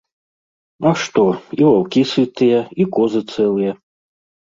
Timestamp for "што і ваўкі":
1.01-2.01